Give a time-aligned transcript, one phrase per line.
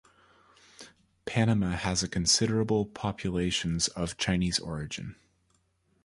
[1.25, 5.15] Panama has a considerable populations of Chinese origin.